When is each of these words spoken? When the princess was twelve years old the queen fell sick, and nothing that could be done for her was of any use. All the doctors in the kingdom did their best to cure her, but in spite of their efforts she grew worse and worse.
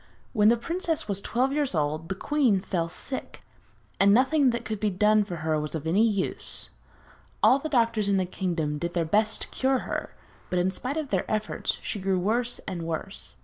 When 0.33 0.47
the 0.49 0.57
princess 0.57 1.07
was 1.07 1.21
twelve 1.21 1.53
years 1.53 1.75
old 1.75 2.09
the 2.09 2.15
queen 2.15 2.59
fell 2.59 2.89
sick, 2.89 3.43
and 3.99 4.11
nothing 4.11 4.49
that 4.49 4.65
could 4.65 4.79
be 4.79 4.89
done 4.89 5.23
for 5.23 5.35
her 5.45 5.59
was 5.59 5.75
of 5.75 5.85
any 5.85 6.03
use. 6.07 6.71
All 7.43 7.59
the 7.59 7.69
doctors 7.69 8.09
in 8.09 8.17
the 8.17 8.25
kingdom 8.25 8.79
did 8.79 8.95
their 8.95 9.05
best 9.05 9.43
to 9.43 9.47
cure 9.49 9.77
her, 9.85 10.15
but 10.49 10.57
in 10.57 10.71
spite 10.71 10.97
of 10.97 11.09
their 11.11 11.29
efforts 11.29 11.77
she 11.83 11.99
grew 12.01 12.17
worse 12.17 12.57
and 12.67 12.81
worse. 12.81 13.35